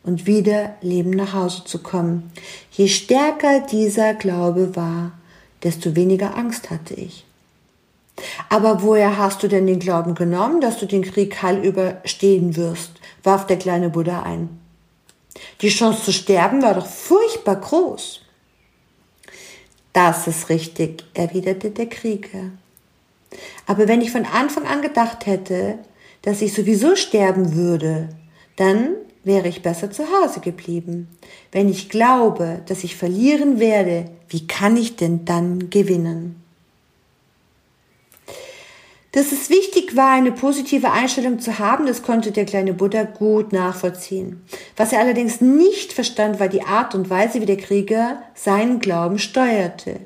und 0.03 0.25
wieder 0.25 0.75
Leben 0.81 1.09
nach 1.09 1.33
Hause 1.33 1.63
zu 1.65 1.79
kommen. 1.79 2.31
Je 2.71 2.87
stärker 2.87 3.61
dieser 3.61 4.13
Glaube 4.13 4.75
war, 4.75 5.11
desto 5.63 5.95
weniger 5.95 6.37
Angst 6.37 6.69
hatte 6.69 6.93
ich. 6.93 7.25
Aber 8.49 8.81
woher 8.81 9.17
hast 9.17 9.43
du 9.43 9.47
denn 9.47 9.67
den 9.67 9.79
Glauben 9.79 10.15
genommen, 10.15 10.61
dass 10.61 10.79
du 10.79 10.85
den 10.85 11.01
Krieg 11.03 11.41
heil 11.41 11.63
überstehen 11.63 12.55
wirst? 12.55 12.91
warf 13.23 13.47
der 13.47 13.57
kleine 13.57 13.89
Buddha 13.89 14.21
ein. 14.21 14.49
Die 15.61 15.69
Chance 15.69 16.03
zu 16.03 16.13
sterben 16.13 16.61
war 16.61 16.73
doch 16.73 16.87
furchtbar 16.87 17.57
groß. 17.57 18.21
Das 19.93 20.27
ist 20.27 20.49
richtig, 20.49 21.05
erwiderte 21.13 21.71
der 21.71 21.87
Krieger. 21.87 22.51
Aber 23.65 23.87
wenn 23.87 24.01
ich 24.01 24.11
von 24.11 24.25
Anfang 24.25 24.65
an 24.65 24.81
gedacht 24.81 25.25
hätte, 25.25 25.79
dass 26.21 26.41
ich 26.41 26.53
sowieso 26.53 26.95
sterben 26.95 27.55
würde, 27.55 28.09
dann 28.55 28.95
wäre 29.23 29.47
ich 29.47 29.61
besser 29.61 29.91
zu 29.91 30.03
Hause 30.11 30.39
geblieben. 30.39 31.07
Wenn 31.51 31.69
ich 31.69 31.89
glaube, 31.89 32.61
dass 32.67 32.83
ich 32.83 32.95
verlieren 32.95 33.59
werde, 33.59 34.05
wie 34.29 34.47
kann 34.47 34.77
ich 34.77 34.95
denn 34.95 35.25
dann 35.25 35.69
gewinnen? 35.69 36.44
Dass 39.15 39.31
es 39.31 39.49
wichtig 39.49 39.95
war, 39.95 40.11
eine 40.11 40.33
positive 40.33 40.91
Einstellung 40.91 41.39
zu 41.39 41.57
haben, 41.57 41.85
das 41.85 42.03
konnte 42.03 42.33
der 42.33 42.43
kleine 42.43 42.73
Buddha 42.73 43.03
gut 43.03 43.53
nachvollziehen. 43.53 44.43
Was 44.75 44.91
er 44.91 44.99
allerdings 44.99 45.39
nicht 45.39 45.93
verstand, 45.93 46.41
war 46.41 46.49
die 46.49 46.63
Art 46.63 46.95
und 46.95 47.09
Weise, 47.09 47.39
wie 47.39 47.45
der 47.45 47.55
Krieger 47.55 48.21
seinen 48.33 48.81
Glauben 48.81 49.17
steuerte. 49.17 50.01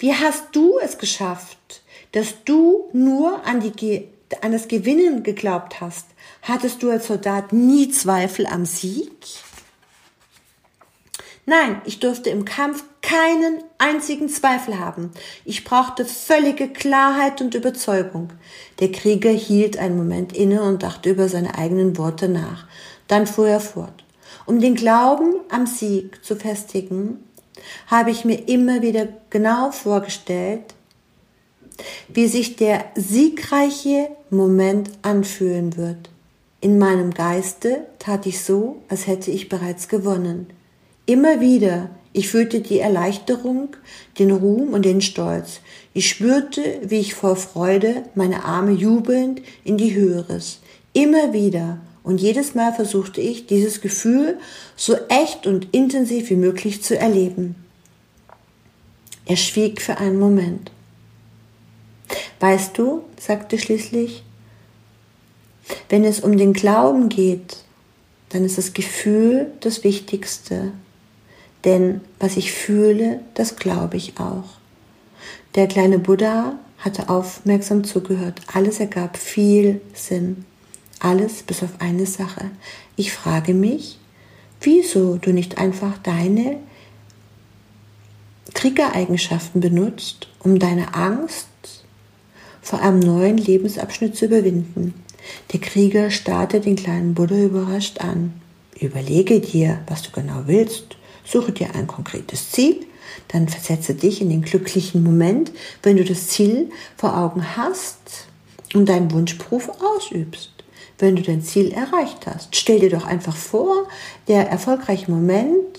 Wie 0.00 0.12
hast 0.12 0.46
du 0.50 0.80
es 0.80 0.98
geschafft, 0.98 1.82
dass 2.10 2.42
du 2.44 2.88
nur 2.92 3.46
an, 3.46 3.60
die, 3.60 4.08
an 4.40 4.50
das 4.50 4.66
Gewinnen 4.66 5.22
geglaubt 5.22 5.80
hast? 5.80 6.06
Hattest 6.42 6.82
du 6.82 6.90
als 6.90 7.06
Soldat 7.06 7.52
nie 7.52 7.88
Zweifel 7.88 8.46
am 8.46 8.66
Sieg? 8.66 9.12
Nein, 11.46 11.80
ich 11.84 12.00
durfte 12.00 12.30
im 12.30 12.44
Kampf 12.44 12.82
keinen 13.02 13.62
einzigen 13.78 14.28
Zweifel 14.28 14.78
haben. 14.78 15.10
Ich 15.44 15.64
brauchte 15.64 16.04
völlige 16.04 16.68
Klarheit 16.68 17.40
und 17.40 17.54
Überzeugung. 17.54 18.30
Der 18.80 18.90
Krieger 18.90 19.30
hielt 19.30 19.78
einen 19.78 19.96
Moment 19.96 20.36
inne 20.36 20.62
und 20.62 20.82
dachte 20.82 21.10
über 21.10 21.28
seine 21.28 21.56
eigenen 21.56 21.96
Worte 21.96 22.28
nach. 22.28 22.66
Dann 23.06 23.26
fuhr 23.26 23.48
er 23.48 23.60
fort. 23.60 24.04
Um 24.46 24.60
den 24.60 24.74
Glauben 24.74 25.34
am 25.50 25.66
Sieg 25.66 26.24
zu 26.24 26.36
festigen, 26.36 27.24
habe 27.86 28.10
ich 28.10 28.24
mir 28.24 28.48
immer 28.48 28.82
wieder 28.82 29.08
genau 29.30 29.70
vorgestellt, 29.70 30.74
wie 32.08 32.26
sich 32.26 32.56
der 32.56 32.84
siegreiche 32.94 34.08
Moment 34.30 34.90
anfühlen 35.02 35.76
wird. 35.76 36.10
In 36.60 36.78
meinem 36.78 37.12
Geiste 37.14 37.86
tat 37.98 38.26
ich 38.26 38.42
so, 38.42 38.82
als 38.88 39.06
hätte 39.06 39.30
ich 39.30 39.48
bereits 39.48 39.88
gewonnen. 39.88 40.48
Immer 41.06 41.40
wieder, 41.40 41.90
ich 42.12 42.28
fühlte 42.28 42.60
die 42.60 42.80
Erleichterung, 42.80 43.76
den 44.18 44.30
Ruhm 44.30 44.72
und 44.72 44.84
den 44.84 45.00
Stolz. 45.00 45.60
Ich 45.92 46.08
spürte, 46.08 46.80
wie 46.82 47.00
ich 47.00 47.14
vor 47.14 47.36
Freude 47.36 48.04
meine 48.14 48.44
Arme 48.44 48.72
jubelnd 48.72 49.42
in 49.64 49.76
die 49.76 49.94
Höhe 49.94 50.28
riss. 50.28 50.60
Immer 50.92 51.32
wieder 51.32 51.78
und 52.02 52.20
jedes 52.20 52.54
Mal 52.54 52.72
versuchte 52.72 53.20
ich, 53.20 53.46
dieses 53.46 53.80
Gefühl 53.80 54.38
so 54.76 54.96
echt 55.08 55.46
und 55.46 55.74
intensiv 55.74 56.30
wie 56.30 56.36
möglich 56.36 56.82
zu 56.82 56.98
erleben. 56.98 57.54
Er 59.26 59.36
schwieg 59.36 59.82
für 59.82 59.98
einen 59.98 60.18
Moment. 60.18 60.70
Weißt 62.40 62.78
du, 62.78 63.02
sagte 63.20 63.58
schließlich, 63.58 64.22
wenn 65.90 66.04
es 66.04 66.20
um 66.20 66.38
den 66.38 66.54
Glauben 66.54 67.10
geht, 67.10 67.58
dann 68.30 68.44
ist 68.44 68.56
das 68.56 68.72
Gefühl 68.72 69.52
das 69.60 69.84
Wichtigste. 69.84 70.72
Denn 71.64 72.00
was 72.18 72.36
ich 72.36 72.52
fühle, 72.52 73.20
das 73.34 73.56
glaube 73.56 73.96
ich 73.96 74.18
auch. 74.18 74.44
Der 75.54 75.66
kleine 75.66 75.98
Buddha 75.98 76.58
hatte 76.78 77.08
aufmerksam 77.08 77.84
zugehört. 77.84 78.40
Alles 78.52 78.80
ergab 78.80 79.16
viel 79.16 79.80
Sinn. 79.94 80.44
Alles 81.00 81.42
bis 81.42 81.62
auf 81.62 81.80
eine 81.80 82.06
Sache. 82.06 82.50
Ich 82.96 83.12
frage 83.12 83.54
mich, 83.54 83.98
wieso 84.60 85.16
du 85.16 85.32
nicht 85.32 85.58
einfach 85.58 85.98
deine 85.98 86.58
Kriegereigenschaften 88.54 89.60
benutzt, 89.60 90.28
um 90.40 90.58
deine 90.58 90.94
Angst 90.94 91.48
vor 92.60 92.80
einem 92.80 93.00
neuen 93.00 93.38
Lebensabschnitt 93.38 94.16
zu 94.16 94.26
überwinden. 94.26 94.94
Der 95.52 95.60
Krieger 95.60 96.10
starrte 96.10 96.60
den 96.60 96.76
kleinen 96.76 97.14
Buddha 97.14 97.36
überrascht 97.36 98.00
an. 98.00 98.34
Überlege 98.78 99.40
dir, 99.40 99.80
was 99.86 100.02
du 100.02 100.10
genau 100.10 100.42
willst. 100.46 100.97
Suche 101.30 101.52
dir 101.52 101.74
ein 101.74 101.86
konkretes 101.86 102.50
Ziel, 102.52 102.86
dann 103.28 103.48
versetze 103.48 103.94
dich 103.94 104.22
in 104.22 104.30
den 104.30 104.42
glücklichen 104.42 105.02
Moment, 105.02 105.52
wenn 105.82 105.98
du 105.98 106.04
das 106.04 106.28
Ziel 106.28 106.70
vor 106.96 107.18
Augen 107.18 107.56
hast 107.56 108.26
und 108.74 108.88
deinen 108.88 109.10
Wunschberuf 109.12 109.70
ausübst. 109.82 110.52
Wenn 110.98 111.16
du 111.16 111.22
dein 111.22 111.42
Ziel 111.42 111.72
erreicht 111.72 112.26
hast, 112.26 112.56
stell 112.56 112.80
dir 112.80 112.90
doch 112.90 113.04
einfach 113.04 113.36
vor, 113.36 113.88
der 114.26 114.48
erfolgreiche 114.48 115.10
Moment, 115.10 115.78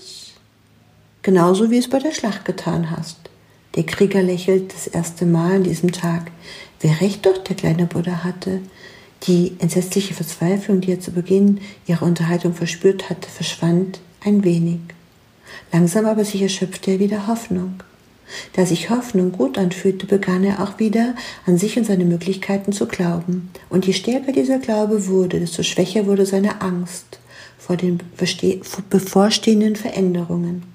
genauso 1.22 1.70
wie 1.70 1.78
es 1.78 1.90
bei 1.90 1.98
der 1.98 2.12
Schlacht 2.12 2.44
getan 2.44 2.90
hast. 2.92 3.18
Der 3.74 3.84
Krieger 3.84 4.22
lächelt 4.22 4.72
das 4.72 4.86
erste 4.86 5.26
Mal 5.26 5.56
an 5.56 5.64
diesem 5.64 5.90
Tag. 5.90 6.30
Wer 6.80 7.00
recht 7.00 7.26
doch 7.26 7.38
der 7.38 7.56
kleine 7.56 7.86
Buddha 7.86 8.22
hatte. 8.24 8.60
Die 9.24 9.56
entsetzliche 9.58 10.14
Verzweiflung, 10.14 10.80
die 10.80 10.92
er 10.92 11.00
zu 11.00 11.10
Beginn 11.10 11.60
ihrer 11.86 12.06
Unterhaltung 12.06 12.54
verspürt 12.54 13.10
hatte, 13.10 13.28
verschwand 13.28 14.00
ein 14.24 14.44
wenig. 14.44 14.80
Langsam 15.72 16.06
aber 16.06 16.24
sicher 16.24 16.48
schöpfte 16.48 16.92
er 16.92 16.98
wieder 16.98 17.26
Hoffnung. 17.26 17.82
Da 18.52 18.64
sich 18.64 18.90
Hoffnung 18.90 19.32
gut 19.32 19.58
anfühlte, 19.58 20.06
begann 20.06 20.44
er 20.44 20.62
auch 20.62 20.78
wieder 20.78 21.14
an 21.46 21.58
sich 21.58 21.76
und 21.76 21.84
seine 21.84 22.04
Möglichkeiten 22.04 22.72
zu 22.72 22.86
glauben. 22.86 23.50
Und 23.68 23.86
je 23.86 23.92
stärker 23.92 24.32
dieser 24.32 24.58
Glaube 24.58 25.06
wurde, 25.08 25.40
desto 25.40 25.62
schwächer 25.62 26.06
wurde 26.06 26.26
seine 26.26 26.60
Angst 26.60 27.18
vor 27.58 27.76
den 27.76 28.00
bevorstehenden 28.88 29.76
Veränderungen. 29.76 30.69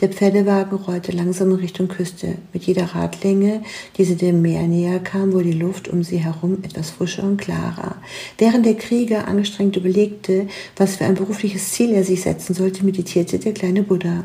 Der 0.00 0.08
Pferdewagen 0.08 0.78
rollte 0.78 1.12
langsam 1.12 1.50
in 1.50 1.56
Richtung 1.56 1.88
Küste. 1.88 2.36
Mit 2.52 2.64
jeder 2.64 2.94
Radlänge, 2.94 3.62
die 3.96 4.04
sie 4.04 4.16
dem 4.16 4.42
Meer 4.42 4.62
näher 4.62 5.00
kam, 5.00 5.32
wurde 5.32 5.50
die 5.50 5.58
Luft 5.58 5.88
um 5.88 6.02
sie 6.02 6.18
herum 6.18 6.58
etwas 6.62 6.90
frischer 6.90 7.24
und 7.24 7.38
klarer. 7.38 7.96
Während 8.38 8.66
der 8.66 8.74
Krieger 8.74 9.26
angestrengt 9.28 9.76
überlegte, 9.76 10.48
was 10.76 10.96
für 10.96 11.04
ein 11.04 11.14
berufliches 11.14 11.72
Ziel 11.72 11.92
er 11.92 12.04
sich 12.04 12.22
setzen 12.22 12.54
sollte, 12.54 12.84
meditierte 12.84 13.38
der 13.38 13.52
kleine 13.52 13.82
Buddha. 13.82 14.24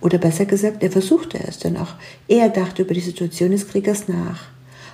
Oder 0.00 0.18
besser 0.18 0.46
gesagt, 0.46 0.82
er 0.82 0.90
versuchte 0.90 1.38
es, 1.38 1.58
denn 1.58 1.76
auch 1.76 1.94
er 2.28 2.48
dachte 2.48 2.82
über 2.82 2.94
die 2.94 3.00
Situation 3.00 3.50
des 3.50 3.68
Kriegers 3.68 4.08
nach. 4.08 4.48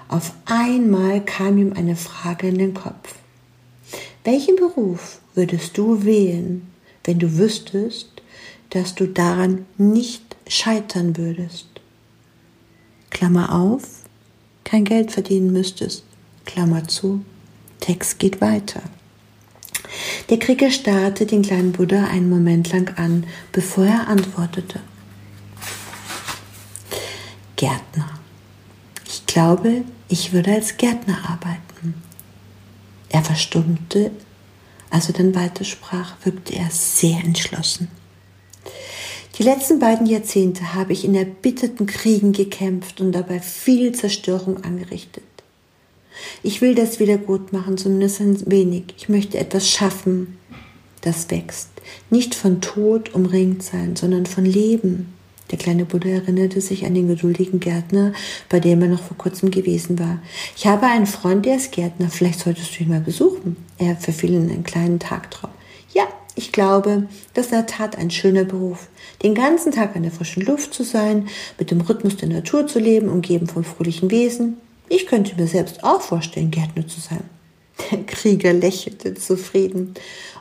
Auf 0.09 0.33
einmal 0.45 1.25
kam 1.25 1.59
ihm 1.59 1.73
eine 1.73 1.97
Frage 1.97 2.49
in 2.49 2.59
den 2.59 2.75
Kopf. 2.75 3.15
Welchen 4.25 4.57
Beruf 4.57 5.21
würdest 5.35 5.79
du 5.79 6.05
wählen, 6.05 6.67
wenn 7.05 7.19
du 7.19 7.39
wüsstest, 7.39 8.16
dass 8.71 8.95
du 8.95 9.07
daran 9.07 9.67
nicht 9.79 10.37
scheitern 10.49 11.17
würdest. 11.17 11.67
Klammer 13.11 13.55
auf, 13.55 13.83
kein 14.65 14.85
Geld 14.85 15.13
verdienen 15.13 15.53
müsstest. 15.53 16.05
Klammer 16.45 16.87
zu, 16.87 17.25
Text 17.81 18.19
geht 18.19 18.41
weiter. 18.41 18.83
Der 20.29 20.39
Krieger 20.39 20.71
starrte 20.71 21.27
den 21.27 21.43
kleinen 21.43 21.73
Buddha 21.73 22.05
einen 22.05 22.29
Moment 22.29 22.73
lang 22.73 22.97
an, 22.97 23.25
bevor 23.53 23.87
er 23.87 24.09
antwortete. 24.09 24.81
Gärtner. 27.57 28.11
Ich 29.07 29.25
glaube, 29.27 29.85
ich 30.09 30.33
würde 30.33 30.53
als 30.53 30.77
Gärtner 30.77 31.19
arbeiten. 31.29 31.95
Er 33.09 33.23
verstummte, 33.23 34.11
als 34.91 35.09
er 35.09 35.15
dann 35.15 35.35
weitersprach, 35.35 36.15
wirkte 36.25 36.55
er 36.55 36.71
sehr 36.71 37.19
entschlossen. 37.25 37.89
Die 39.39 39.43
letzten 39.43 39.79
beiden 39.79 40.07
Jahrzehnte 40.07 40.73
habe 40.75 40.95
ich 40.95 41.05
in 41.05 41.15
erbitterten 41.15 41.87
Kriegen 41.87 42.33
gekämpft 42.33 43.03
und 43.03 43.13
dabei 43.13 43.41
viel 43.41 43.93
Zerstörung 43.93 44.65
angerichtet. 44.65 45.25
Ich 46.43 46.63
will 46.63 46.75
das 46.75 47.01
wieder 47.01 47.19
gut 47.19 47.53
machen, 47.53 47.77
zumindest 47.77 48.21
ein 48.21 48.51
wenig. 48.51 48.85
Ich 48.97 49.11
möchte 49.11 49.37
etwas 49.37 49.69
schaffen, 49.69 50.39
das 51.03 51.31
wächst. 51.31 51.69
Nicht 52.09 52.35
von 52.35 52.63
Tod 52.63 53.15
umringt 53.15 53.63
sein, 53.63 53.95
sondern 53.95 54.25
von 54.25 54.47
Leben. 54.47 55.13
Der 55.51 55.59
kleine 55.59 55.85
Buddha 55.85 56.09
erinnerte 56.09 56.63
sich 56.63 56.87
an 56.87 56.95
den 56.95 57.07
geduldigen 57.07 57.61
Gärtner, 57.61 58.15
bei 58.49 58.59
dem 58.59 58.81
er 58.81 58.89
noch 58.89 59.03
vor 59.03 59.19
kurzem 59.19 59.51
gewesen 59.51 59.99
war. 59.99 60.19
Ich 60.57 60.67
habe 60.67 60.87
einen 60.87 61.07
Freund, 61.07 61.45
der 61.45 61.57
ist 61.57 61.73
Gärtner. 61.73 62.09
Vielleicht 62.09 62.41
solltest 62.41 62.77
du 62.77 62.85
ihn 62.85 62.89
mal 62.89 63.01
besuchen. 63.01 63.57
Er 63.77 63.97
verfiel 63.97 64.33
in 64.33 64.51
einen 64.51 64.65
kleinen 64.65 64.99
Tagtraum. 64.99 65.51
Ja, 65.93 66.05
ich 66.37 66.53
glaube, 66.53 67.09
das 67.33 67.47
ist 67.47 67.53
in 67.53 67.59
der 67.59 67.67
Tat 67.67 67.97
ein 67.97 68.11
schöner 68.11 68.45
Beruf. 68.45 68.89
Den 69.23 69.35
ganzen 69.35 69.73
Tag 69.73 69.97
an 69.97 70.03
der 70.03 70.13
frischen 70.13 70.45
Luft 70.45 70.75
zu 70.75 70.85
sein, 70.85 71.29
mit 71.59 71.71
dem 71.71 71.81
Rhythmus 71.81 72.17
der 72.17 72.29
Natur 72.29 72.67
zu 72.67 72.79
leben, 72.79 73.09
umgeben 73.09 73.47
von 73.47 73.65
fröhlichen 73.65 74.11
Wesen. 74.11 74.59
Ich 74.91 75.07
könnte 75.07 75.35
mir 75.35 75.47
selbst 75.47 75.83
auch 75.83 76.03
vorstellen, 76.03 76.51
Gärtner 76.51 76.87
zu 76.87 77.01
sein. 77.01 77.25
Der 77.91 78.05
Krieger 78.05 78.53
lächelte 78.53 79.15
zufrieden. 79.15 79.95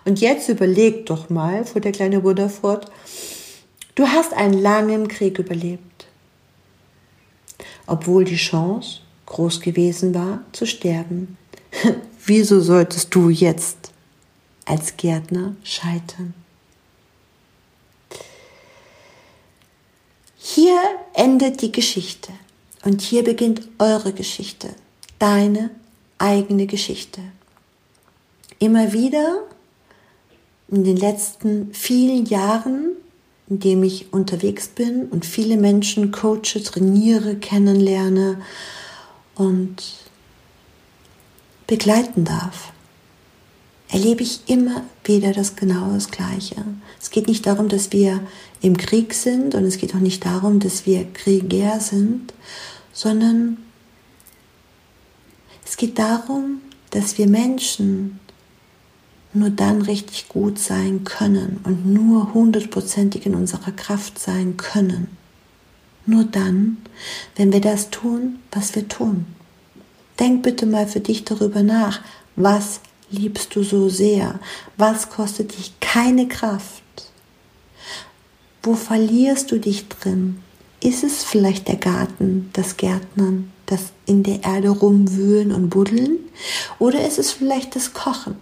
Und 0.04 0.20
jetzt 0.20 0.50
überleg 0.50 1.06
doch 1.06 1.30
mal, 1.30 1.64
fuhr 1.64 1.82
der 1.82 1.94
kleine 1.94 2.20
Buddha 2.20 2.50
fort, 2.50 2.92
du 3.96 4.06
hast 4.06 4.34
einen 4.34 4.62
langen 4.62 5.08
Krieg 5.08 5.40
überlebt. 5.40 6.08
Obwohl 7.88 8.26
die 8.26 8.36
Chance 8.36 9.00
groß 9.28 9.62
gewesen 9.62 10.14
war, 10.14 10.42
zu 10.52 10.66
sterben. 10.66 11.38
Wieso 12.26 12.60
solltest 12.60 13.16
du 13.16 13.30
jetzt 13.30 13.94
als 14.66 14.98
Gärtner 14.98 15.56
scheitern? 15.64 16.34
Hier 20.38 20.80
endet 21.14 21.62
die 21.62 21.72
Geschichte. 21.72 22.32
Und 22.84 23.02
hier 23.02 23.24
beginnt 23.24 23.68
eure 23.80 24.14
Geschichte, 24.14 24.70
deine 25.18 25.72
eigene 26.20 26.68
Geschichte. 26.68 27.20
Immer 28.60 28.94
wieder 28.94 29.44
in 30.68 30.84
den 30.84 30.98
letzten 30.98 31.74
vielen 31.74 32.28
Jahren, 32.28 32.92
in 33.50 33.60
dem 33.60 33.84
ich 33.84 34.14
unterwegs 34.14 34.68
bin 34.68 35.08
und 35.08 35.26
viele 35.26 35.58
Menschen 35.58 36.12
coache, 36.12 36.62
trainiere, 36.64 37.38
kennenlerne 37.38 38.42
und 39.34 39.76
begleiten 41.66 42.24
darf, 42.24 42.72
erlebe 43.96 44.24
ich 44.24 44.42
immer 44.48 44.84
wieder 45.06 45.32
das 45.32 45.56
genau 45.56 45.94
das 45.94 46.12
Gleiche. 46.12 46.58
Es 47.02 47.12
geht 47.12 47.30
nicht 47.30 47.46
darum, 47.46 47.70
dass 47.70 47.94
wir 47.94 48.20
im 48.62 48.76
Krieg 48.76 49.14
sind 49.14 49.56
und 49.56 49.64
es 49.64 49.78
geht 49.78 49.96
auch 49.96 50.00
nicht 50.00 50.26
darum, 50.26 50.60
dass 50.60 50.86
wir 50.86 51.06
Krieger 51.14 51.80
sind, 51.80 52.34
sondern 52.92 53.56
es 55.66 55.78
geht 55.78 55.98
darum, 55.98 56.60
dass 56.90 57.18
wir 57.18 57.28
Menschen 57.28 58.20
nur 59.32 59.50
dann 59.50 59.82
richtig 59.82 60.28
gut 60.28 60.60
sein 60.60 61.06
können 61.06 61.62
und 61.64 61.86
nur 61.86 62.34
hundertprozentig 62.34 63.26
in 63.26 63.34
unserer 63.34 63.72
Kraft 63.72 64.20
sein 64.20 64.58
können. 64.58 65.08
Nur 66.06 66.26
dann, 66.26 66.80
wenn 67.38 67.54
wir 67.54 67.62
das 67.62 67.92
tun, 67.92 68.40
was 68.52 68.76
wir 68.76 68.90
tun. 68.90 69.26
Denk 70.20 70.44
bitte 70.44 70.66
mal 70.66 70.86
für 70.86 71.00
dich 71.00 71.24
darüber 71.24 71.64
nach, 71.64 72.02
was 72.36 72.82
liebst 73.10 73.56
du 73.56 73.64
so 73.64 73.90
sehr? 73.90 74.40
Was 74.78 75.10
kostet 75.10 75.58
dich 75.58 75.74
keine 75.80 76.28
Kraft? 76.28 76.84
Wo 78.64 78.74
verlierst 78.74 79.52
du 79.52 79.60
dich 79.60 79.88
drin? 79.88 80.42
Ist 80.80 81.04
es 81.04 81.24
vielleicht 81.24 81.68
der 81.68 81.78
Garten, 81.78 82.50
das 82.54 82.78
Gärtnern, 82.78 83.52
das 83.66 83.94
in 84.06 84.24
der 84.24 84.44
Erde 84.44 84.70
rumwühlen 84.70 85.52
und 85.52 85.70
buddeln? 85.70 86.20
Oder 86.80 87.08
ist 87.08 87.20
es 87.20 87.32
vielleicht 87.32 87.76
das 87.76 87.94
Kochen? 87.94 88.36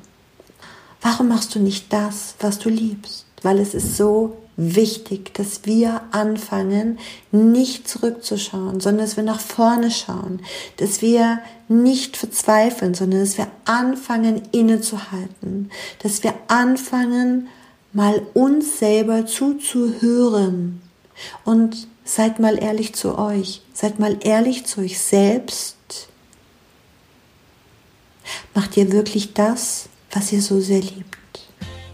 Warum 1.02 1.28
machst 1.28 1.54
du 1.56 1.60
nicht 1.60 1.92
das, 1.92 2.36
was 2.40 2.60
du 2.60 2.70
liebst? 2.70 3.26
Weil 3.44 3.60
es 3.60 3.74
ist 3.74 3.98
so 3.98 4.38
wichtig, 4.56 5.34
dass 5.34 5.66
wir 5.66 6.02
anfangen, 6.12 7.00
nicht 7.32 7.88
zurückzuschauen, 7.88 8.80
sondern 8.80 9.06
dass 9.06 9.18
wir 9.18 9.24
nach 9.24 9.40
vorne 9.40 9.92
schauen, 9.92 10.42
dass 10.78 11.02
wir 11.02 11.40
nicht 11.68 12.18
verzweifeln, 12.18 12.94
sondern 12.94 13.22
dass 13.22 13.38
wir 13.38 13.48
anfangen, 13.66 14.44
innezuhalten, 14.52 15.72
dass 16.02 16.24
wir 16.24 16.34
anfangen, 16.48 17.48
mal 17.94 18.22
uns 18.34 18.80
selber 18.80 19.26
zuzuhören 19.26 20.82
und 21.46 21.88
Seid 22.06 22.40
mal 22.40 22.62
ehrlich 22.62 22.94
zu 22.94 23.18
euch. 23.18 23.62
Seid 23.74 24.00
mal 24.00 24.18
ehrlich 24.22 24.66
zu 24.66 24.82
euch 24.82 25.00
selbst. 25.00 25.78
Macht 28.54 28.78
ihr 28.78 28.92
wirklich 28.92 29.34
das, 29.34 29.88
was 30.12 30.32
ihr 30.32 30.42
so 30.42 30.60
sehr 30.60 30.82
liebt? 30.82 31.13